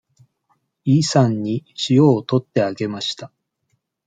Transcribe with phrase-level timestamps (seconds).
[0.83, 3.31] イさんに塩を取ってあげました。